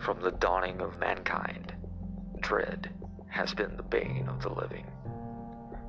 From 0.00 0.22
the 0.22 0.30
dawning 0.30 0.80
of 0.80 0.98
mankind, 0.98 1.74
dread 2.40 2.90
has 3.28 3.52
been 3.52 3.76
the 3.76 3.82
bane 3.82 4.28
of 4.28 4.40
the 4.42 4.48
living. 4.48 4.86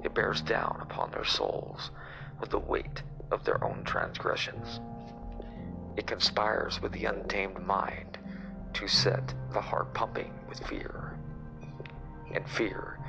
It 0.04 0.14
bears 0.14 0.42
down 0.42 0.80
upon 0.82 1.12
their 1.12 1.24
souls 1.24 1.92
with 2.40 2.50
the 2.50 2.60
weight 2.60 3.04
of 3.32 3.46
their 3.46 3.64
own 3.64 3.86
transgressions. 3.86 4.82
It 5.96 6.08
conspires 6.08 6.82
with 6.82 6.92
the 6.92 7.06
untamed 7.06 7.66
mind 7.66 8.18
to 8.74 8.88
set 8.88 9.34
the 9.54 9.62
heart 9.62 9.94
pumping 9.94 10.34
with 10.50 10.60
fear. 10.68 11.18
And 12.34 12.48
fear 12.50 13.00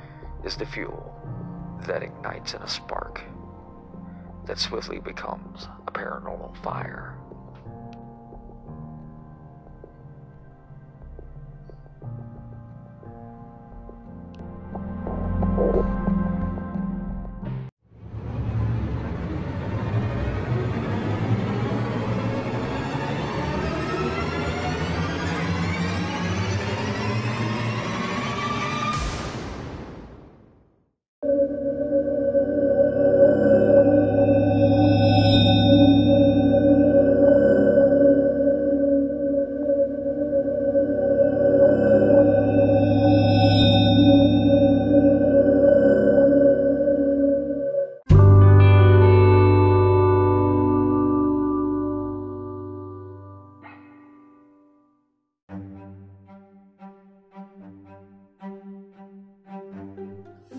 is 0.45 0.55
the 0.55 0.65
fuel 0.65 1.13
that 1.85 2.03
ignites 2.03 2.53
in 2.53 2.61
a 2.61 2.67
spark 2.67 3.21
that 4.45 4.57
swiftly 4.57 4.99
becomes 4.99 5.67
a 5.85 5.91
paranormal 5.91 6.55
fire. 6.63 7.17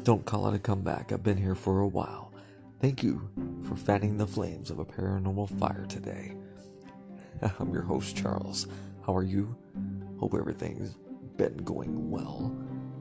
Don't 0.05 0.27
call 0.27 0.49
it 0.49 0.55
a 0.55 0.59
comeback. 0.59 1.13
I've 1.13 1.23
been 1.23 1.39
here 1.39 1.55
for 1.55 1.81
a 1.81 1.89
while. 1.89 2.31
Thank 2.79 3.03
you 3.03 3.27
for 3.67 3.75
fanning 3.75 4.19
the 4.19 4.27
flames 4.27 4.71
of 4.71 4.79
a 4.79 4.85
paranormal 4.85 5.59
fire 5.59 5.87
today. 5.89 6.37
I'm 7.59 7.73
your 7.73 7.85
host, 7.85 8.15
Charles. 8.15 8.67
How 9.07 9.17
are 9.17 9.23
you? 9.23 9.57
Hope 10.21 10.35
everything's 10.35 10.95
been 11.39 11.57
going 11.57 12.11
well 12.11 12.55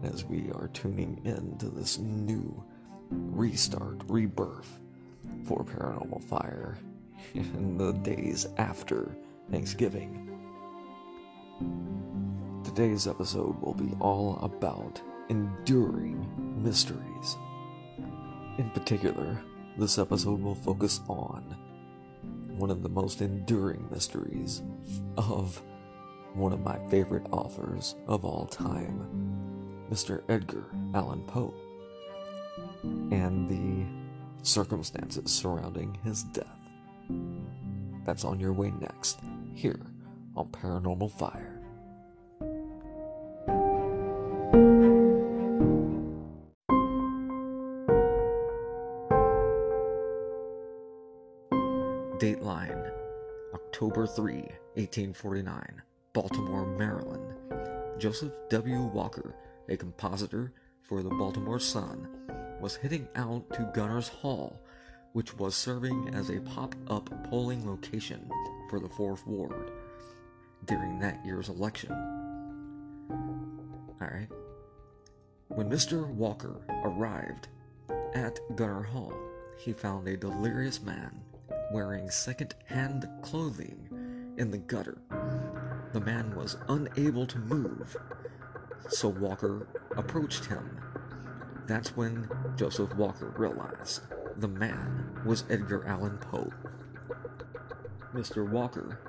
as 0.03 0.23
we 0.23 0.49
are 0.53 0.69
tuning 0.69 1.19
in 1.25 1.57
to 1.57 1.67
this 1.69 1.99
new 1.99 2.63
restart, 3.09 3.99
rebirth 4.07 4.79
for 5.43 5.65
Paranormal 5.65 6.23
Fire 6.23 6.77
in 7.33 7.77
the 7.77 7.91
days 7.91 8.47
after 8.57 9.13
Thanksgiving. 9.51 10.29
Today's 12.63 13.07
episode 13.07 13.61
will 13.61 13.73
be 13.73 13.93
all 13.99 14.39
about 14.41 15.01
enduring 15.29 16.29
mysteries. 16.61 17.37
In 18.57 18.69
particular, 18.73 19.41
this 19.77 19.97
episode 19.97 20.41
will 20.41 20.55
focus 20.55 21.01
on 21.07 21.57
one 22.57 22.69
of 22.69 22.83
the 22.83 22.89
most 22.89 23.21
enduring 23.21 23.87
mysteries 23.91 24.61
of 25.17 25.61
one 26.33 26.53
of 26.53 26.61
my 26.61 26.77
favorite 26.89 27.25
authors 27.31 27.95
of 28.07 28.25
all 28.25 28.45
time, 28.45 29.87
Mr. 29.91 30.21
Edgar 30.29 30.65
Allan 30.93 31.23
Poe, 31.23 31.53
and 32.83 33.49
the 33.49 33.85
circumstances 34.43 35.31
surrounding 35.31 35.97
his 36.03 36.23
death. 36.23 36.59
That's 38.05 38.25
on 38.25 38.39
your 38.39 38.53
way 38.53 38.71
next, 38.79 39.19
here 39.55 39.79
on 40.35 40.47
Paranormal 40.49 41.11
Fire. 41.11 41.52
3, 54.15 54.33
1849, 54.75 55.81
Baltimore, 56.13 56.67
Maryland. 56.67 57.33
Joseph 57.97 58.31
W. 58.49 58.83
Walker, 58.83 59.33
a 59.69 59.75
compositor 59.75 60.53
for 60.83 61.01
the 61.01 61.09
Baltimore 61.09 61.59
Sun, 61.59 62.07
was 62.61 62.75
heading 62.75 63.07
out 63.15 63.49
to 63.53 63.71
Gunners 63.73 64.09
Hall, 64.09 64.61
which 65.13 65.35
was 65.37 65.55
serving 65.55 66.13
as 66.13 66.29
a 66.29 66.41
pop 66.41 66.75
up 66.89 67.09
polling 67.29 67.67
location 67.67 68.29
for 68.69 68.79
the 68.79 68.89
4th 68.89 69.25
Ward 69.25 69.71
during 70.65 70.99
that 70.99 71.25
year's 71.25 71.49
election. 71.49 71.91
Alright. 73.99 74.29
When 75.47 75.69
Mr. 75.69 76.07
Walker 76.07 76.61
arrived 76.83 77.47
at 78.13 78.39
Gunner 78.55 78.83
Hall, 78.83 79.13
he 79.57 79.73
found 79.73 80.07
a 80.07 80.17
delirious 80.17 80.81
man 80.83 81.19
wearing 81.71 82.09
second 82.09 82.53
hand 82.65 83.07
clothing 83.21 83.89
in 84.37 84.51
the 84.51 84.57
gutter. 84.57 84.97
The 85.93 86.01
man 86.01 86.35
was 86.35 86.57
unable 86.67 87.25
to 87.27 87.39
move, 87.39 87.95
so 88.89 89.09
Walker 89.09 89.67
approached 89.95 90.45
him. 90.45 90.79
That's 91.67 91.95
when 91.95 92.29
Joseph 92.55 92.93
Walker 92.95 93.33
realized 93.37 94.01
the 94.37 94.47
man 94.47 95.21
was 95.25 95.45
Edgar 95.49 95.85
Allan 95.85 96.17
Poe. 96.17 96.51
Mr. 98.13 98.49
Walker, 98.49 98.99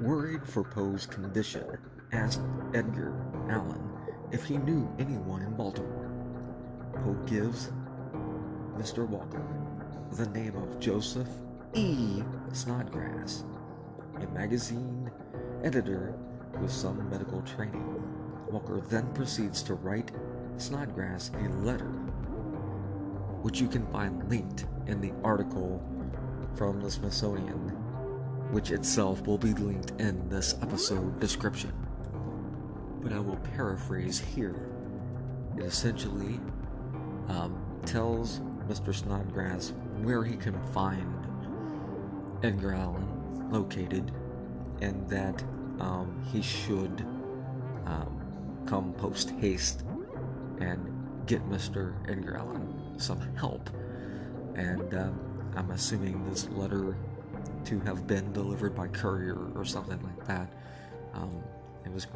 worried 0.00 0.46
for 0.46 0.64
Poe's 0.64 1.06
condition, 1.06 1.64
asked 2.12 2.40
Edgar 2.74 3.14
Allan 3.48 3.90
if 4.32 4.44
he 4.44 4.56
knew 4.58 4.90
anyone 4.98 5.42
in 5.42 5.54
Baltimore. 5.54 6.10
Poe 6.94 7.14
gives 7.26 7.70
Mr. 8.76 9.06
Walker 9.08 9.42
the 10.12 10.26
name 10.28 10.56
of 10.56 10.80
Joseph 10.80 11.28
E. 11.74 12.22
Snodgrass, 12.52 13.44
a 14.22 14.26
magazine 14.28 15.10
editor 15.62 16.14
with 16.60 16.70
some 16.70 17.08
medical 17.10 17.42
training. 17.42 18.02
Walker 18.50 18.80
then 18.80 19.12
proceeds 19.12 19.62
to 19.64 19.74
write 19.74 20.10
Snodgrass 20.56 21.30
a 21.34 21.48
letter, 21.64 21.90
which 23.42 23.60
you 23.60 23.68
can 23.68 23.86
find 23.88 24.28
linked 24.30 24.66
in 24.86 25.00
the 25.00 25.12
article 25.22 25.82
from 26.54 26.80
the 26.80 26.90
Smithsonian, 26.90 27.70
which 28.50 28.70
itself 28.70 29.26
will 29.26 29.38
be 29.38 29.52
linked 29.52 29.92
in 30.00 30.28
this 30.28 30.54
episode 30.62 31.20
description. 31.20 31.72
But 33.00 33.12
I 33.12 33.18
will 33.18 33.36
paraphrase 33.54 34.18
here. 34.18 34.68
It 35.56 35.64
essentially 35.64 36.40
um, 37.28 37.60
tells 37.84 38.40
Mr. 38.68 38.94
Snodgrass 38.94 39.72
where 40.02 40.24
he 40.24 40.36
can 40.36 40.58
find 40.72 41.14
Edgar 42.42 42.74
Allan 42.74 43.15
located, 43.50 44.12
and 44.80 45.08
that 45.08 45.42
um, 45.80 46.22
he 46.32 46.42
should 46.42 47.06
um, 47.86 48.20
come 48.66 48.92
post 48.94 49.30
haste 49.30 49.84
and 50.60 50.92
get 51.26 51.48
Mr. 51.48 51.94
Edgar 52.08 52.36
Allan 52.36 52.98
some 52.98 53.20
help. 53.36 53.70
And 54.54 54.94
um, 54.94 55.52
I'm 55.56 55.70
assuming 55.70 56.28
this 56.28 56.48
letter 56.50 56.96
to 57.66 57.80
have 57.80 58.06
been 58.06 58.32
delivered 58.32 58.74
by 58.74 58.88
courier 58.88 59.50
or 59.54 59.64
something 59.64 60.00
like 60.02 60.26
that. 60.26 60.52
Um, 61.14 61.42
it 61.84 61.92
was 61.92 62.06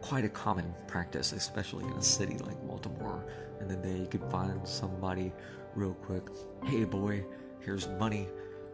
quite 0.00 0.24
a 0.24 0.28
common 0.28 0.74
practice, 0.86 1.32
especially 1.32 1.84
in 1.84 1.92
a 1.92 2.02
city 2.02 2.38
like 2.38 2.60
Baltimore. 2.66 3.24
And 3.60 3.70
the 3.70 3.76
day, 3.76 3.98
you 3.98 4.06
could 4.06 4.24
find 4.30 4.66
somebody 4.66 5.32
real 5.74 5.94
quick. 5.94 6.24
Hey, 6.64 6.84
boy, 6.84 7.24
here's 7.60 7.88
money 7.88 8.28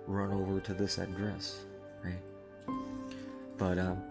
run 0.07 0.33
over 0.33 0.61
to 0.61 0.75
this 0.75 0.99
address, 0.99 1.65
right? 2.05 2.77
But 3.59 3.79
um, 3.79 4.03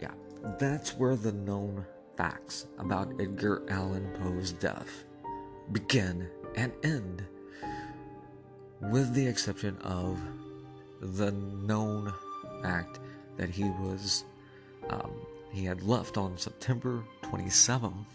yeah, 0.00 0.12
that's 0.58 0.96
where 0.96 1.16
the 1.16 1.32
known 1.32 1.84
facts 2.16 2.66
about 2.78 3.12
Edgar 3.20 3.62
Allan 3.68 4.10
Poe's 4.22 4.52
death 4.52 5.04
begin 5.72 6.28
and 6.56 6.72
end, 6.82 7.24
with 8.80 9.12
the 9.14 9.26
exception 9.26 9.76
of 9.78 10.18
the 11.00 11.32
known 11.32 12.12
fact 12.62 13.00
that 13.36 13.50
he 13.50 13.64
was 13.64 14.24
um, 14.88 15.12
he 15.52 15.64
had 15.64 15.82
left 15.82 16.16
on 16.16 16.36
September 16.36 17.02
27th 17.22 18.06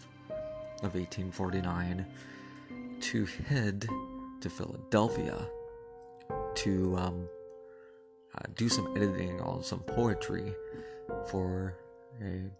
of 0.82 0.94
1849 0.94 2.06
to 3.00 3.26
head 3.48 3.86
to 4.40 4.50
Philadelphia 4.50 5.46
to 6.54 6.96
um, 6.96 7.28
uh, 8.36 8.42
do 8.54 8.68
some 8.68 8.96
editing 8.96 9.40
on 9.40 9.62
some 9.62 9.80
poetry 9.80 10.54
for 11.30 11.76
a 12.22 12.50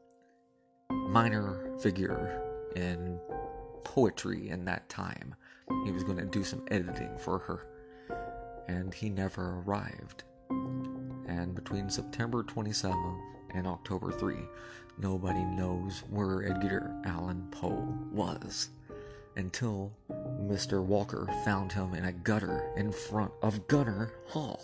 minor 0.91 1.77
figure 1.81 2.43
in 2.77 3.19
poetry 3.85 4.49
in 4.49 4.65
that 4.65 4.89
time. 4.89 5.35
He 5.85 5.93
was 5.93 6.05
going 6.05 6.19
to 6.19 6.25
do 6.25 6.45
some 6.45 6.65
editing 6.71 7.17
for 7.19 7.39
her, 7.39 7.67
and 8.69 8.93
he 8.93 9.09
never 9.09 9.63
arrived. 9.65 10.25
And 11.27 11.55
between 11.55 11.89
September 11.89 12.43
27th 12.43 13.21
and 13.55 13.67
October 13.67 14.13
3, 14.13 14.37
nobody 14.99 15.45
knows 15.45 16.03
where 16.11 16.45
Edgar 16.45 16.95
Allan 17.05 17.49
Poe 17.51 17.97
was 18.11 18.71
until 19.37 19.93
Mr. 20.43 20.83
Walker 20.83 21.27
found 21.45 21.73
him 21.73 21.95
in 21.95 22.05
a 22.05 22.13
gutter 22.13 22.71
in 22.77 22.93
front 22.93 23.33
of 23.41 23.67
Gunner 23.67 24.13
Hall. 24.29 24.63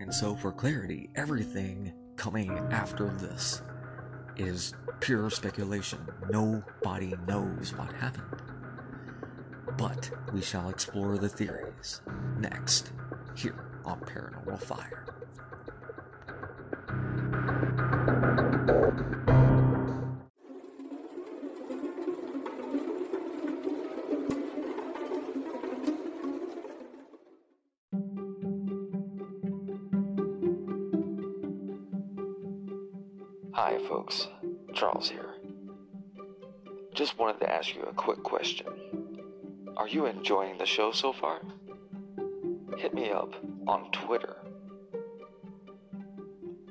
And 0.00 0.12
so, 0.14 0.34
for 0.34 0.50
clarity, 0.50 1.10
everything 1.14 1.92
coming 2.16 2.50
after 2.70 3.08
this 3.08 3.60
is 4.36 4.72
pure 5.00 5.28
speculation. 5.28 5.98
Nobody 6.30 7.14
knows 7.28 7.74
what 7.76 7.92
happened. 7.92 8.42
But 9.76 10.10
we 10.32 10.40
shall 10.40 10.70
explore 10.70 11.18
the 11.18 11.28
theories 11.28 12.00
next 12.38 12.92
here 13.36 13.66
on 13.84 14.00
Paranormal 14.00 14.62
Fire. 14.62 15.04
Charles 34.90 35.10
here. 35.10 35.34
Just 36.94 37.18
wanted 37.18 37.38
to 37.40 37.50
ask 37.50 37.74
you 37.74 37.82
a 37.82 37.92
quick 37.92 38.22
question. 38.22 38.66
Are 39.76 39.86
you 39.86 40.06
enjoying 40.06 40.58
the 40.58 40.66
show 40.66 40.90
so 40.90 41.12
far? 41.12 41.40
Hit 42.76 42.92
me 42.92 43.10
up 43.10 43.32
on 43.68 43.90
Twitter. 43.92 44.36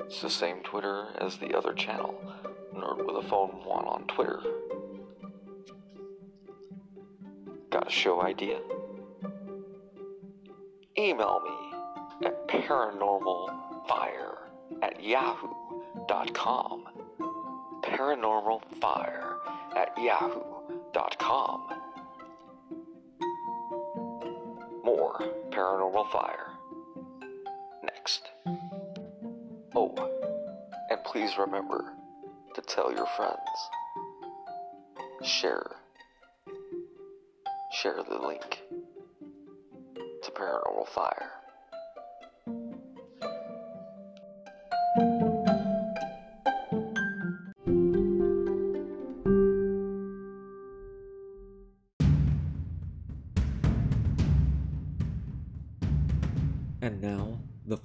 It's 0.01 0.21
the 0.21 0.29
same 0.29 0.61
Twitter 0.63 1.07
as 1.19 1.37
the 1.37 1.55
other 1.55 1.73
channel, 1.73 2.13
Nerd 2.75 3.05
with 3.05 3.23
a 3.23 3.27
Phone 3.29 3.51
1 3.63 3.85
on 3.85 4.03
Twitter. 4.07 4.41
Got 7.69 7.87
a 7.87 7.91
show 7.91 8.21
idea? 8.21 8.59
Email 10.97 11.41
me 11.45 12.27
at 12.27 12.47
paranormalfire 12.49 14.35
at 14.81 15.01
yahoo.com. 15.01 16.88
Paranormalfire 17.99 19.35
at 19.75 19.91
yahoo.com. 19.97 21.67
More 24.85 25.19
Paranormal 25.51 26.09
Fire. 26.09 26.47
Next. 27.83 28.29
Oh, 29.75 29.93
and 30.89 31.03
please 31.03 31.31
remember 31.37 31.91
to 32.55 32.61
tell 32.61 32.89
your 32.93 33.07
friends. 33.17 33.35
Share. 35.21 35.69
Share 37.81 38.01
the 38.09 38.17
link 38.17 38.61
to 40.23 40.31
Paranormal 40.31 40.87
Fire. 40.87 41.39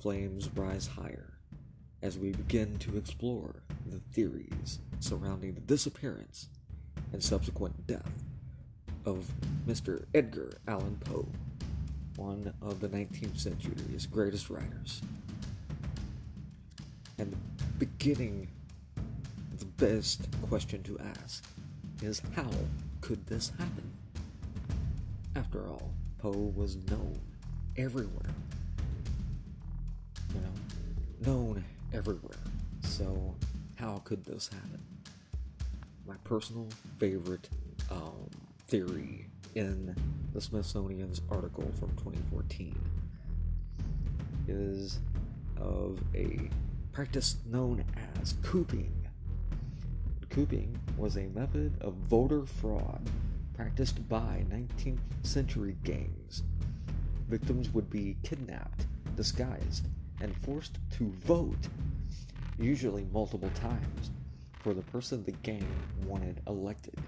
Flames 0.05 0.51
rise 0.55 0.87
higher 0.87 1.33
as 2.03 2.19
we 2.19 2.31
begin 2.31 2.77
to 2.77 2.99
explore 2.99 3.63
the 3.87 4.01
theories 4.13 4.79
surrounding 5.01 5.55
the 5.55 5.63
disappearance 5.63 6.51
and 7.15 7.25
subsequent 7.25 7.87
death 7.87 8.13
of 9.07 9.33
Mr. 9.67 10.05
Edgar 10.15 10.59
Allan 10.69 10.99
Poe, 11.07 11.27
one 12.17 12.53
of 12.61 12.81
the 12.81 12.89
19th 12.89 13.39
century's 13.39 14.05
greatest 14.05 14.51
writers. 14.51 15.01
And 17.17 17.35
beginning, 17.79 18.49
the 19.57 19.65
best 19.65 20.29
question 20.43 20.83
to 20.83 20.99
ask 20.99 21.47
is 22.03 22.21
how 22.37 22.51
could 23.01 23.27
this 23.27 23.53
happen? 23.59 23.91
After 25.35 25.67
all, 25.67 25.95
Poe 26.19 26.53
was 26.55 26.77
known 26.91 27.19
everywhere 27.79 28.35
known 31.27 31.65
everywhere. 31.93 32.39
So, 32.83 33.35
how 33.77 34.03
could 34.05 34.25
this 34.25 34.49
happen? 34.49 34.83
My 36.07 36.17
personal 36.25 36.69
favorite 36.99 37.49
um, 37.91 38.29
theory 38.69 39.27
in 39.55 39.95
the 40.33 40.41
Smithsonian's 40.41 41.23
article 41.31 41.71
from 41.79 41.91
2014 41.97 42.77
is 44.49 44.99
of 45.57 45.99
a 46.15 46.51
practice 46.93 47.37
known 47.47 47.85
as 48.21 48.35
cooping. 48.43 48.93
Cooping 50.29 50.79
was 50.99 51.17
a 51.17 51.27
method 51.29 51.73
of 51.81 51.95
voter 51.95 52.45
fraud 52.45 53.09
practiced 53.57 54.09
by 54.09 54.45
19th 54.51 54.99
century 55.23 55.77
gangs. 55.85 56.43
Victims 57.29 57.71
would 57.71 57.89
be 57.89 58.17
kidnapped, 58.23 58.87
disguised, 59.17 59.87
and 60.25 60.35
forced 60.39 60.79
to 60.91 61.05
vote, 61.25 61.69
usually 62.59 63.07
multiple 63.13 63.51
times, 63.55 64.11
for 64.61 64.73
the 64.73 64.83
person 64.83 65.23
the 65.25 65.33
gang 65.33 65.67
wanted 66.07 66.41
elected. 66.47 66.99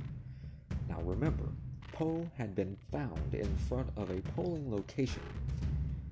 Now 0.87 1.01
remember, 1.01 1.49
Poe 1.93 2.31
had 2.37 2.55
been 2.55 2.77
found 2.93 3.33
in 3.33 3.57
front 3.57 3.89
of 3.97 4.11
a 4.11 4.21
polling 4.33 4.71
location, 4.71 5.23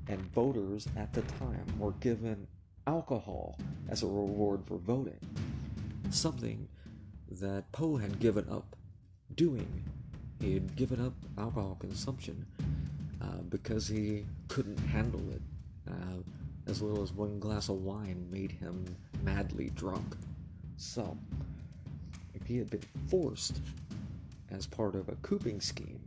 and 0.09 0.19
voters 0.33 0.89
at 0.97 1.13
the 1.13 1.20
time 1.23 1.67
were 1.79 1.93
given 1.93 2.46
alcohol 2.87 3.58
as 3.91 4.03
a 4.03 4.06
reward 4.06 4.61
for 4.67 4.79
voting, 4.79 5.20
something 6.08 6.67
that 7.31 7.70
Poe 7.70 7.99
had 7.99 8.19
given 8.19 8.49
up 8.49 8.77
doing. 9.34 9.84
He 10.41 10.55
had 10.55 10.75
given 10.75 11.05
up 11.05 11.15
alcohol 11.37 11.77
consumption 11.79 12.46
uh, 13.20 13.43
because 13.51 13.89
he 13.89 14.25
couldn't 14.49 14.79
handle 14.79 15.23
it. 15.31 15.43
Uh, 15.87 16.23
as 16.67 16.81
little 16.83 17.03
as 17.03 17.13
one 17.13 17.39
glass 17.39 17.69
of 17.69 17.77
wine 17.83 18.27
made 18.31 18.53
him 18.53 18.85
madly 19.23 19.71
drunk. 19.71 20.17
So, 20.77 21.17
if 22.35 22.47
he 22.47 22.59
had 22.59 22.71
been 22.71 22.85
forced 23.09 23.61
as 24.51 24.67
part 24.67 24.94
of 24.94 25.09
a 25.09 25.17
cooping 25.17 25.61
scheme 25.61 26.01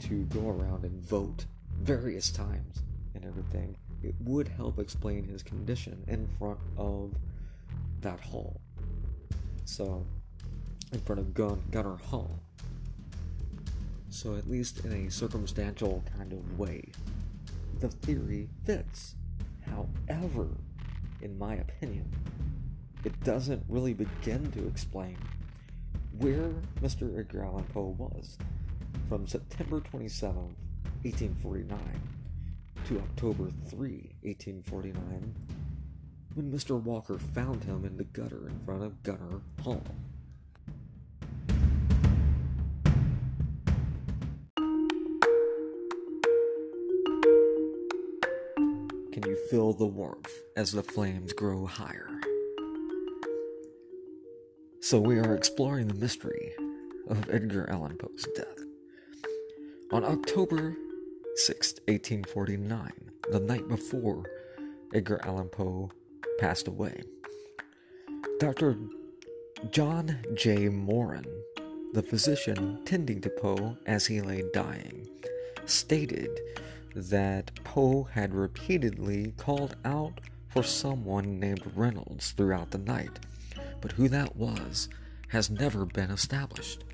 to 0.00 0.24
go 0.24 0.48
around 0.48 0.84
and 0.84 1.02
vote 1.04 1.44
various 1.80 2.30
times 2.30 2.82
and 3.14 3.24
everything, 3.24 3.76
it 4.02 4.14
would 4.24 4.48
help 4.48 4.78
explain 4.78 5.24
his 5.24 5.42
condition 5.42 6.02
in 6.06 6.28
front 6.38 6.58
of 6.76 7.12
that 8.00 8.20
hall. 8.20 8.60
So, 9.64 10.04
in 10.92 11.00
front 11.00 11.20
of 11.20 11.34
Gun- 11.34 11.62
Gunner 11.70 11.96
Hall. 11.96 12.38
So, 14.08 14.36
at 14.36 14.48
least 14.48 14.84
in 14.84 14.92
a 14.92 15.10
circumstantial 15.10 16.02
kind 16.16 16.32
of 16.32 16.58
way, 16.58 16.84
the 17.80 17.88
theory 17.88 18.48
fits. 18.64 19.14
However, 19.76 20.48
in 21.20 21.38
my 21.38 21.56
opinion, 21.56 22.10
it 23.04 23.18
doesn't 23.22 23.62
really 23.68 23.94
begin 23.94 24.50
to 24.52 24.66
explain 24.66 25.16
where 26.18 26.54
Mr. 26.82 27.18
Edgar 27.18 27.44
Allan 27.44 27.64
Poe 27.64 27.94
was 27.98 28.38
from 29.08 29.26
September 29.26 29.80
27, 29.80 30.34
1849 31.02 31.78
to 32.86 32.98
October 32.98 33.50
3, 33.68 34.14
1849, 34.22 35.34
when 36.34 36.50
Mr. 36.50 36.80
Walker 36.82 37.18
found 37.18 37.64
him 37.64 37.84
in 37.84 37.96
the 37.96 38.04
gutter 38.04 38.48
in 38.48 38.58
front 38.60 38.82
of 38.82 39.02
Gunner 39.02 39.40
Hall. 39.62 39.82
Can 49.16 49.30
you 49.30 49.36
feel 49.48 49.72
the 49.72 49.86
warmth 49.86 50.42
as 50.56 50.72
the 50.72 50.82
flames 50.82 51.32
grow 51.32 51.64
higher? 51.64 52.10
So, 54.82 55.00
we 55.00 55.18
are 55.18 55.34
exploring 55.34 55.88
the 55.88 55.94
mystery 55.94 56.52
of 57.08 57.30
Edgar 57.30 57.66
Allan 57.70 57.96
Poe's 57.96 58.26
death. 58.36 58.58
On 59.90 60.04
October 60.04 60.76
6, 61.34 61.76
1849, 61.88 62.92
the 63.32 63.40
night 63.40 63.66
before 63.68 64.22
Edgar 64.92 65.18
Allan 65.24 65.48
Poe 65.48 65.90
passed 66.38 66.68
away, 66.68 67.02
Dr. 68.38 68.76
John 69.70 70.18
J. 70.34 70.68
Moran, 70.68 71.24
the 71.94 72.02
physician 72.02 72.84
tending 72.84 73.22
to 73.22 73.30
Poe 73.30 73.78
as 73.86 74.04
he 74.04 74.20
lay 74.20 74.42
dying, 74.52 75.08
stated 75.64 76.38
that 76.96 77.62
Poe 77.62 78.04
had 78.04 78.32
repeatedly 78.32 79.34
called 79.36 79.76
out 79.84 80.22
for 80.48 80.62
someone 80.62 81.38
named 81.38 81.60
Reynolds 81.74 82.30
throughout 82.30 82.70
the 82.70 82.78
night, 82.78 83.18
but 83.82 83.92
who 83.92 84.08
that 84.08 84.34
was 84.34 84.88
has 85.28 85.50
never 85.50 85.84
been 85.84 86.10
established. 86.10 86.84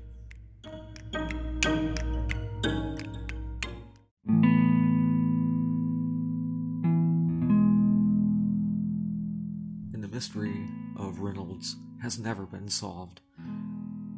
And 9.93 10.03
the 10.03 10.09
mystery 10.09 10.67
of 10.97 11.19
Reynolds 11.19 11.77
has 12.01 12.19
never 12.19 12.45
been 12.45 12.67
solved, 12.67 13.21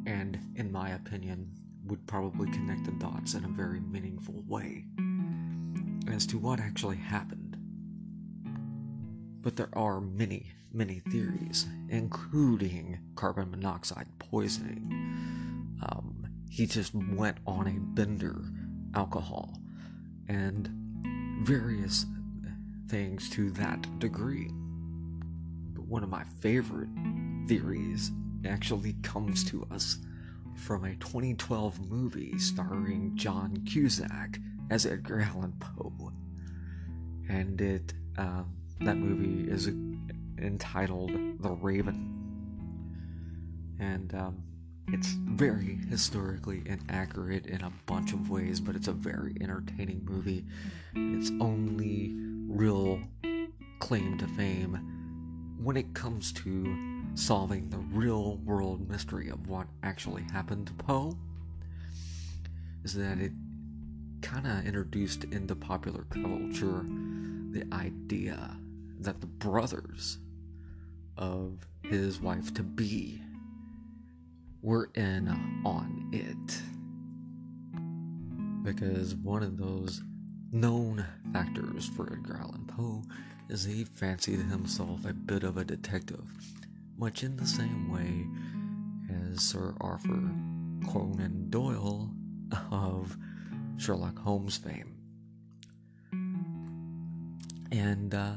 and 0.04 0.40
in 0.56 0.72
my 0.72 0.90
opinion, 0.90 1.52
would 1.84 2.04
probably 2.08 2.50
connect 2.50 2.84
the 2.86 2.92
dots 2.92 3.34
in 3.34 3.44
a 3.44 3.48
very 3.48 3.78
meaningful 3.78 4.42
way 4.48 4.84
as 6.10 6.26
to 6.26 6.38
what 6.38 6.60
actually 6.60 6.96
happened. 6.96 7.56
But 9.42 9.56
there 9.56 9.70
are 9.74 10.00
many, 10.00 10.52
many 10.72 11.00
theories, 11.10 11.66
including 11.88 12.98
carbon 13.14 13.50
monoxide 13.50 14.06
poisoning. 14.18 14.92
Um, 15.82 16.26
he 16.50 16.66
just 16.66 16.94
went 16.94 17.38
on 17.46 17.66
a 17.66 17.78
bender, 17.94 18.42
alcohol, 18.94 19.58
and 20.28 20.68
various 21.42 22.06
things 22.88 23.28
to 23.30 23.50
that 23.52 23.98
degree. 23.98 24.50
But 25.74 25.86
one 25.86 26.02
of 26.02 26.08
my 26.08 26.24
favorite 26.40 26.88
theories 27.46 28.10
actually 28.44 28.94
comes 29.02 29.44
to 29.44 29.66
us 29.70 29.98
from 30.56 30.84
a 30.84 30.94
2012 30.96 31.90
movie 31.90 32.38
starring 32.38 33.12
John 33.14 33.62
Cusack 33.66 34.38
as 34.70 34.86
Edgar 34.86 35.20
Allan 35.20 35.54
Poe. 35.58 36.12
And 37.28 37.60
it 37.60 37.92
uh, 38.18 38.42
that 38.80 38.96
movie 38.96 39.50
is 39.50 39.68
entitled 40.38 41.10
The 41.40 41.50
Raven. 41.50 42.12
And 43.78 44.14
um, 44.14 44.42
it's 44.88 45.08
very 45.08 45.78
historically 45.88 46.62
inaccurate 46.66 47.46
in 47.46 47.62
a 47.62 47.72
bunch 47.86 48.12
of 48.12 48.30
ways, 48.30 48.60
but 48.60 48.76
it's 48.76 48.88
a 48.88 48.92
very 48.92 49.34
entertaining 49.40 50.04
movie. 50.04 50.44
Its 50.94 51.30
only 51.40 52.14
real 52.46 53.00
claim 53.80 54.16
to 54.18 54.26
fame 54.28 55.56
when 55.62 55.76
it 55.76 55.94
comes 55.94 56.32
to 56.32 56.76
solving 57.14 57.68
the 57.70 57.78
real 57.78 58.36
world 58.38 58.88
mystery 58.88 59.28
of 59.28 59.48
what 59.48 59.66
actually 59.82 60.22
happened 60.32 60.66
to 60.66 60.72
Poe 60.74 61.16
is 62.84 62.94
that 62.94 63.18
it 63.18 63.32
kind 64.26 64.46
of 64.46 64.66
introduced 64.66 65.22
into 65.24 65.54
popular 65.54 66.04
culture 66.10 66.84
the 67.52 67.62
idea 67.72 68.56
that 68.98 69.20
the 69.20 69.26
brothers 69.26 70.18
of 71.16 71.64
his 71.82 72.20
wife 72.20 72.52
to 72.52 72.64
be 72.64 73.22
were 74.62 74.90
in 74.96 75.28
on 75.64 76.10
it. 76.12 76.60
Because 78.64 79.14
one 79.14 79.44
of 79.44 79.58
those 79.58 80.02
known 80.50 81.06
factors 81.32 81.88
for 81.88 82.12
Edgar 82.12 82.38
Allan 82.42 82.66
Poe 82.66 83.04
is 83.48 83.62
he 83.62 83.84
fancied 83.84 84.40
himself 84.40 85.04
a 85.04 85.12
bit 85.12 85.44
of 85.44 85.56
a 85.56 85.64
detective, 85.64 86.28
much 86.98 87.22
in 87.22 87.36
the 87.36 87.46
same 87.46 87.92
way 87.92 88.26
as 89.30 89.40
Sir 89.40 89.72
Arthur 89.80 90.32
Conan 90.90 91.46
Doyle 91.48 92.10
of 92.72 93.16
Sherlock 93.78 94.18
Holmes 94.18 94.56
fame. 94.56 94.96
And 97.70 98.14
uh, 98.14 98.36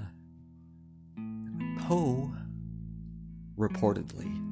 Poe 1.80 2.32
reportedly 3.58 4.46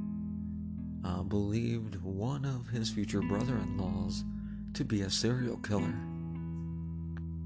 uh, 1.04 1.24
believed 1.24 1.96
one 2.02 2.46
of 2.46 2.68
his 2.68 2.90
future 2.90 3.22
brother 3.22 3.58
in 3.58 3.78
laws 3.78 4.24
to 4.74 4.84
be 4.84 5.02
a 5.02 5.10
serial 5.10 5.58
killer. 5.58 5.94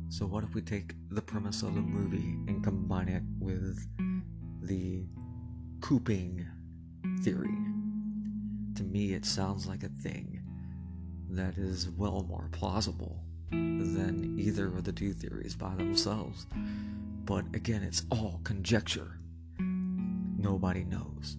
So, 0.09 0.25
what 0.25 0.43
if 0.43 0.53
we 0.53 0.61
take 0.61 0.93
the 1.09 1.21
premise 1.21 1.63
of 1.63 1.73
the 1.73 1.81
movie 1.81 2.37
and 2.47 2.63
combine 2.63 3.07
it 3.07 3.23
with 3.39 3.87
the 4.61 5.05
cooping 5.79 6.45
theory? 7.21 7.57
To 8.75 8.83
me, 8.83 9.13
it 9.13 9.25
sounds 9.25 9.67
like 9.67 9.83
a 9.83 9.89
thing 9.89 10.41
that 11.29 11.57
is 11.57 11.89
well 11.89 12.25
more 12.27 12.49
plausible 12.51 13.23
than 13.51 14.35
either 14.39 14.67
of 14.67 14.83
the 14.83 14.91
two 14.91 15.13
theories 15.13 15.55
by 15.55 15.75
themselves. 15.75 16.47
But 17.25 17.45
again, 17.53 17.83
it's 17.83 18.05
all 18.09 18.41
conjecture. 18.43 19.19
Nobody 19.59 20.83
knows. 20.83 21.37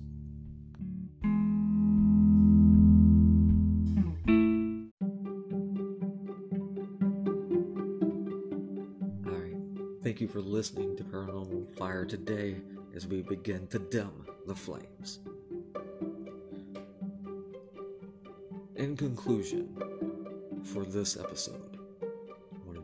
Alright, 9.26 9.56
thank 10.02 10.20
you 10.20 10.28
for 10.28 10.40
listening 10.40 10.96
to 10.96 11.04
Paranormal 11.04 11.74
Fire 11.76 12.04
today 12.04 12.56
as 12.94 13.06
we 13.06 13.22
begin 13.22 13.66
to 13.68 13.78
dim 13.78 14.26
the 14.46 14.54
flames. 14.54 15.18
In 18.76 18.96
conclusion, 18.96 19.68
for 20.62 20.84
this 20.84 21.16
episode, 21.16 21.71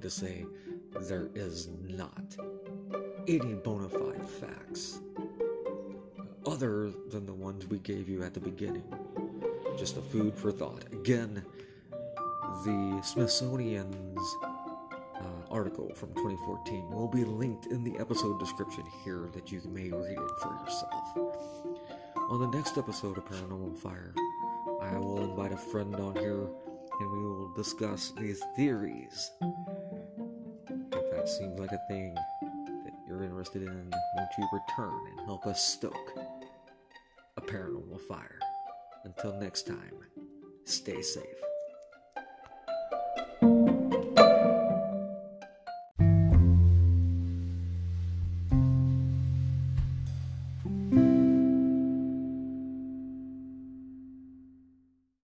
to 0.01 0.11
say 0.11 0.45
there 1.01 1.29
is 1.35 1.69
not 1.87 2.37
any 3.27 3.55
bona 3.55 3.89
fide 3.89 4.29
facts 4.29 5.01
other 6.47 6.91
than 7.11 7.27
the 7.27 7.35
ones 7.35 7.67
we 7.67 7.79
gave 7.79 8.09
you 8.09 8.23
at 8.23 8.35
the 8.35 8.41
beginning. 8.41 8.85
Just 9.79 9.97
a 9.97 10.01
food 10.01 10.35
for 10.35 10.51
thought. 10.51 10.85
Again, 10.93 11.45
the 12.65 13.01
Smithsonian's 13.03 14.37
uh, 14.43 15.25
article 15.51 15.93
from 15.95 16.09
2014 16.15 16.91
will 16.91 17.09
be 17.09 17.25
linked 17.25 17.67
in 17.67 17.85
the 17.85 17.99
episode 17.99 18.41
description 18.41 18.85
here 19.05 19.29
that 19.35 19.53
you 19.53 19.61
may 19.67 19.91
read 19.91 20.19
it 20.19 20.41
for 20.41 20.59
yourself. 20.65 21.49
On 22.31 22.41
the 22.41 22.57
next 22.57 22.79
episode 22.79 23.19
of 23.19 23.25
Paranormal 23.27 23.77
Fire, 23.79 24.15
I 24.81 24.97
will 24.99 25.23
invite 25.23 25.53
a 25.53 25.57
friend 25.57 25.95
on 25.97 26.17
here 26.17 26.49
and 27.01 27.11
we 27.11 27.19
will 27.19 27.53
discuss 27.55 28.13
these 28.19 28.43
theories 28.57 29.31
seems 31.29 31.59
like 31.59 31.73
a 31.73 31.81
thing 31.89 32.15
that 32.85 32.95
you're 33.07 33.23
interested 33.23 33.63
in, 33.63 33.93
won't 34.17 34.31
you 34.39 34.49
return 34.53 35.01
and 35.11 35.27
help 35.27 35.47
us 35.47 35.63
stoke 35.63 36.19
a 37.37 37.41
paranormal 37.41 38.01
fire? 38.09 38.39
Until 39.05 39.39
next 39.39 39.67
time, 39.67 39.93
stay 40.65 41.03
safe. 41.03 41.48